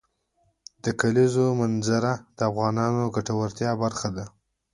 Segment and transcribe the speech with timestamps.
[0.83, 4.25] د کلیزو منظره د افغانانو د ګټورتیا برخه ده.